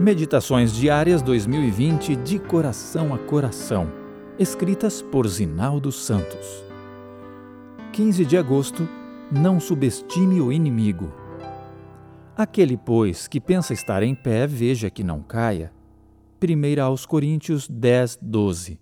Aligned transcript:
Meditações 0.00 0.72
Diárias 0.72 1.20
2020 1.20 2.16
de 2.16 2.38
Coração 2.38 3.12
a 3.12 3.18
Coração, 3.18 3.92
escritas 4.38 5.02
por 5.02 5.28
Zinaldo 5.28 5.92
Santos. 5.92 6.64
15 7.92 8.24
de 8.24 8.38
agosto. 8.38 8.88
Não 9.30 9.60
subestime 9.60 10.40
o 10.40 10.50
inimigo. 10.50 11.12
Aquele, 12.34 12.78
pois, 12.78 13.28
que 13.28 13.38
pensa 13.38 13.74
estar 13.74 14.02
em 14.02 14.14
pé, 14.14 14.46
veja 14.46 14.88
que 14.88 15.04
não 15.04 15.20
caia. 15.20 15.70
1 16.42 16.82
aos 16.82 17.04
Coríntios 17.04 17.68
10, 17.68 18.20
12. 18.22 18.80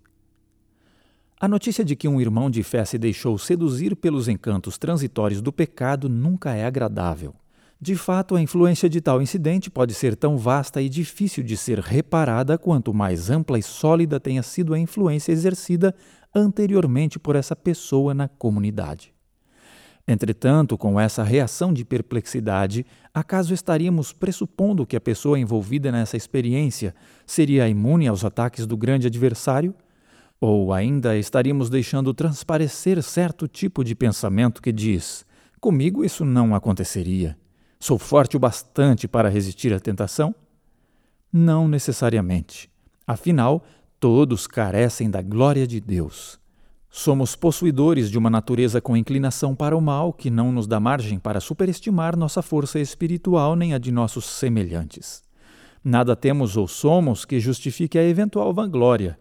A 1.41 1.49
notícia 1.49 1.85
de 1.85 1.97
que 1.97 2.07
um 2.07 2.21
irmão 2.21 2.49
de 2.49 2.63
fé 2.63 2.85
se 2.85 2.97
deixou 2.97 3.37
seduzir 3.37 3.97
pelos 3.97 4.29
encantos 4.29 4.79
transitórios 4.79 5.43
do 5.43 5.53
pecado 5.53 6.09
nunca 6.09 6.55
é 6.55 6.65
agradável. 6.65 7.35
De 7.81 7.95
fato, 7.95 8.35
a 8.35 8.43
influência 8.43 8.89
de 8.89 9.01
tal 9.01 9.23
incidente 9.23 9.71
pode 9.71 9.95
ser 9.95 10.17
tão 10.17 10.37
vasta 10.37 10.83
e 10.83 10.89
difícil 10.89 11.45
de 11.45 11.57
ser 11.57 11.79
reparada 11.79 12.59
quanto 12.59 12.93
mais 12.93 13.31
ampla 13.31 13.57
e 13.57 13.63
sólida 13.63 14.19
tenha 14.19 14.43
sido 14.43 14.75
a 14.75 14.79
influência 14.79 15.31
exercida 15.31 15.95
anteriormente 16.35 17.21
por 17.21 17.37
essa 17.37 17.55
pessoa 17.55 18.13
na 18.13 18.27
comunidade. 18.27 19.15
Entretanto, 20.09 20.77
com 20.77 20.99
essa 20.99 21.23
reação 21.23 21.73
de 21.73 21.85
perplexidade, 21.85 22.85
acaso 23.15 23.55
estaríamos 23.55 24.13
pressupondo 24.13 24.87
que 24.87 24.97
a 24.97 25.01
pessoa 25.01 25.39
envolvida 25.39 25.93
nessa 25.93 26.17
experiência 26.17 26.95
seria 27.27 27.69
imune 27.69 28.09
aos 28.09 28.25
ataques 28.25 28.67
do 28.67 28.77
grande 28.77 29.07
adversário? 29.07 29.73
Ou 30.41 30.73
ainda 30.73 31.17
estaríamos 31.17 31.71
deixando 31.71 32.13
transparecer 32.13 33.03
certo 33.03 33.47
tipo 33.47 33.85
de 33.85 33.95
pensamento 33.95 34.63
que 34.63 34.73
diz: 34.73 35.25
comigo 35.61 36.05
isso 36.05 36.25
não 36.25 36.55
aconteceria? 36.55 37.37
Sou 37.81 37.99
forte 37.99 38.37
o 38.37 38.41
bastante 38.41 39.07
para 39.07 39.29
resistir 39.29 39.73
à 39.73 39.79
tentação? 39.79 40.35
Não 41.33 41.69
necessariamente. 41.69 42.71
Afinal, 43.07 43.65
todos 44.01 44.47
carecem 44.47 45.11
da 45.11 45.23
glória 45.23 45.67
de 45.67 45.81
Deus. 45.81 46.39
Somos 46.91 47.37
possuidores 47.37 48.11
de 48.11 48.19
uma 48.19 48.31
natureza 48.31 48.81
com 48.81 48.97
inclinação 48.97 49.55
para 49.55 49.77
o 49.77 49.81
mal 49.81 50.13
que 50.13 50.31
não 50.31 50.51
nos 50.51 50.67
dá 50.67 50.81
margem 50.81 51.19
para 51.19 51.41
superestimar 51.41 52.17
nossa 52.17 52.43
força 52.43 52.81
espiritual 52.81 53.55
nem 53.55 53.75
a 53.75 53.79
de 53.79 53.93
nossos 53.93 54.25
semelhantes. 54.25 55.23
Nada 55.85 56.17
temos 56.17 56.57
ou 56.57 56.67
somos 56.67 57.25
que 57.25 57.39
justifique 57.39 57.99
a 57.99 58.05
eventual 58.05 58.53
vanglória. 58.53 59.19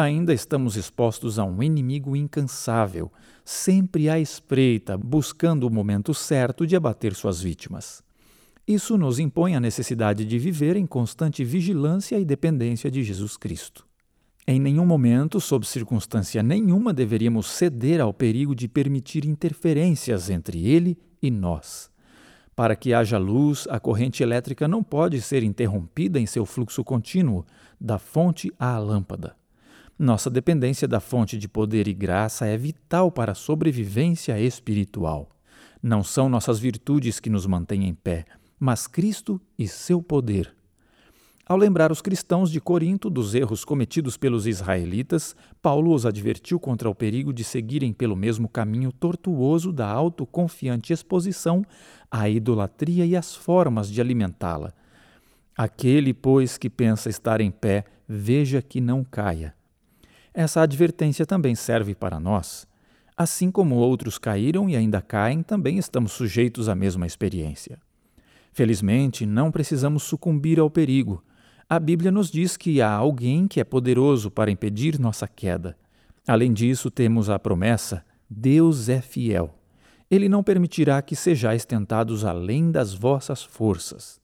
Ainda 0.00 0.32
estamos 0.32 0.76
expostos 0.76 1.40
a 1.40 1.44
um 1.44 1.60
inimigo 1.60 2.14
incansável, 2.14 3.10
sempre 3.44 4.08
à 4.08 4.16
espreita, 4.16 4.96
buscando 4.96 5.66
o 5.66 5.70
momento 5.70 6.14
certo 6.14 6.64
de 6.64 6.76
abater 6.76 7.16
suas 7.16 7.42
vítimas. 7.42 8.00
Isso 8.64 8.96
nos 8.96 9.18
impõe 9.18 9.56
a 9.56 9.60
necessidade 9.60 10.24
de 10.24 10.38
viver 10.38 10.76
em 10.76 10.86
constante 10.86 11.42
vigilância 11.42 12.16
e 12.16 12.24
dependência 12.24 12.88
de 12.88 13.02
Jesus 13.02 13.36
Cristo. 13.36 13.84
Em 14.46 14.60
nenhum 14.60 14.86
momento, 14.86 15.40
sob 15.40 15.66
circunstância 15.66 16.44
nenhuma, 16.44 16.92
deveríamos 16.92 17.48
ceder 17.48 18.00
ao 18.00 18.14
perigo 18.14 18.54
de 18.54 18.68
permitir 18.68 19.24
interferências 19.24 20.30
entre 20.30 20.64
ele 20.64 20.96
e 21.20 21.28
nós. 21.28 21.90
Para 22.54 22.76
que 22.76 22.94
haja 22.94 23.18
luz, 23.18 23.66
a 23.68 23.80
corrente 23.80 24.22
elétrica 24.22 24.68
não 24.68 24.80
pode 24.80 25.20
ser 25.20 25.42
interrompida 25.42 26.20
em 26.20 26.26
seu 26.26 26.46
fluxo 26.46 26.84
contínuo, 26.84 27.44
da 27.80 27.98
fonte 27.98 28.52
à 28.56 28.78
lâmpada. 28.78 29.37
Nossa 29.98 30.30
dependência 30.30 30.86
da 30.86 31.00
fonte 31.00 31.36
de 31.36 31.48
poder 31.48 31.88
e 31.88 31.92
graça 31.92 32.46
é 32.46 32.56
vital 32.56 33.10
para 33.10 33.32
a 33.32 33.34
sobrevivência 33.34 34.38
espiritual. 34.40 35.28
Não 35.82 36.04
são 36.04 36.28
nossas 36.28 36.60
virtudes 36.60 37.18
que 37.18 37.28
nos 37.28 37.46
mantêm 37.46 37.88
em 37.88 37.94
pé, 37.94 38.24
mas 38.60 38.86
Cristo 38.86 39.40
e 39.58 39.66
seu 39.66 40.00
poder. 40.00 40.54
Ao 41.44 41.56
lembrar 41.56 41.90
os 41.90 42.00
cristãos 42.00 42.48
de 42.52 42.60
Corinto 42.60 43.10
dos 43.10 43.34
erros 43.34 43.64
cometidos 43.64 44.16
pelos 44.16 44.46
israelitas, 44.46 45.34
Paulo 45.60 45.92
os 45.92 46.06
advertiu 46.06 46.60
contra 46.60 46.88
o 46.88 46.94
perigo 46.94 47.32
de 47.32 47.42
seguirem 47.42 47.92
pelo 47.92 48.14
mesmo 48.14 48.48
caminho 48.48 48.92
tortuoso 48.92 49.72
da 49.72 49.88
autoconfiante 49.88 50.92
exposição 50.92 51.64
à 52.08 52.28
idolatria 52.28 53.04
e 53.04 53.16
às 53.16 53.34
formas 53.34 53.90
de 53.90 54.00
alimentá-la. 54.00 54.72
Aquele, 55.56 56.14
pois, 56.14 56.56
que 56.56 56.70
pensa 56.70 57.08
estar 57.08 57.40
em 57.40 57.50
pé, 57.50 57.84
veja 58.06 58.62
que 58.62 58.80
não 58.80 59.02
caia. 59.02 59.57
Essa 60.38 60.60
advertência 60.60 61.26
também 61.26 61.56
serve 61.56 61.96
para 61.96 62.20
nós. 62.20 62.64
Assim 63.16 63.50
como 63.50 63.74
outros 63.74 64.18
caíram 64.18 64.70
e 64.70 64.76
ainda 64.76 65.02
caem, 65.02 65.42
também 65.42 65.78
estamos 65.78 66.12
sujeitos 66.12 66.68
à 66.68 66.76
mesma 66.76 67.08
experiência. 67.08 67.76
Felizmente, 68.52 69.26
não 69.26 69.50
precisamos 69.50 70.04
sucumbir 70.04 70.60
ao 70.60 70.70
perigo. 70.70 71.24
A 71.68 71.80
Bíblia 71.80 72.12
nos 72.12 72.30
diz 72.30 72.56
que 72.56 72.80
há 72.80 72.88
alguém 72.88 73.48
que 73.48 73.58
é 73.58 73.64
poderoso 73.64 74.30
para 74.30 74.48
impedir 74.48 74.96
nossa 75.00 75.26
queda. 75.26 75.76
Além 76.24 76.52
disso, 76.52 76.88
temos 76.88 77.28
a 77.28 77.36
promessa: 77.36 78.04
Deus 78.30 78.88
é 78.88 79.00
fiel. 79.00 79.52
Ele 80.08 80.28
não 80.28 80.44
permitirá 80.44 81.02
que 81.02 81.16
sejais 81.16 81.64
tentados 81.64 82.24
além 82.24 82.70
das 82.70 82.94
vossas 82.94 83.42
forças. 83.42 84.20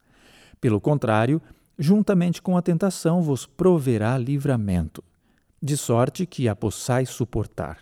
Pelo 0.60 0.80
contrário, 0.80 1.42
juntamente 1.76 2.40
com 2.40 2.56
a 2.56 2.62
tentação 2.62 3.20
vos 3.20 3.46
proverá 3.46 4.16
livramento, 4.16 5.02
de 5.64 5.78
sorte 5.78 6.26
que 6.26 6.46
a 6.46 6.54
possais 6.54 7.08
suportar. 7.08 7.78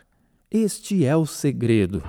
Este 0.49 1.05
é 1.05 1.17
o 1.17 1.27
segredo. 1.27 2.01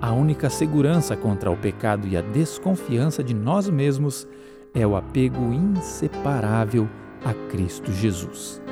A 0.00 0.10
única 0.10 0.48
segurança 0.48 1.14
contra 1.18 1.50
o 1.50 1.56
pecado 1.56 2.08
e 2.08 2.16
a 2.16 2.22
desconfiança 2.22 3.22
de 3.22 3.34
nós 3.34 3.68
mesmos 3.68 4.26
é 4.74 4.86
o 4.86 4.96
apego 4.96 5.52
inseparável 5.52 6.88
a 7.22 7.34
Cristo 7.50 7.92
Jesus. 7.92 8.62